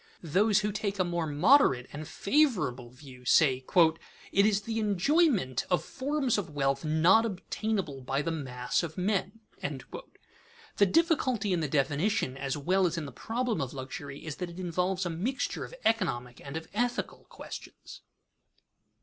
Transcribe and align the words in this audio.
Those 0.23 0.61
who 0.61 0.71
take 0.71 0.97
a 0.97 1.03
more 1.03 1.27
moderate 1.27 1.87
and 1.93 2.07
favorable 2.07 2.89
view 2.89 3.23
say: 3.23 3.63
"It 4.31 4.47
is 4.47 4.61
the 4.61 4.79
enjoyment 4.79 5.63
of 5.69 5.83
forms 5.85 6.39
of 6.39 6.49
wealth 6.49 6.83
not 6.83 7.23
obtainable 7.23 8.01
by 8.01 8.23
the 8.23 8.31
mass 8.31 8.81
of 8.81 8.97
men." 8.97 9.41
The 10.77 10.87
difficulty 10.87 11.53
in 11.53 11.59
the 11.59 11.67
definition 11.67 12.35
as 12.35 12.57
well 12.57 12.87
as 12.87 12.97
in 12.97 13.05
the 13.05 13.11
problem 13.11 13.61
of 13.61 13.75
luxury 13.75 14.25
is 14.25 14.37
that 14.37 14.49
it 14.49 14.59
involves 14.59 15.05
a 15.05 15.11
mixture 15.11 15.65
of 15.65 15.75
economic 15.85 16.41
and 16.43 16.57
of 16.57 16.67
ethical 16.73 17.25
questions. 17.29 18.01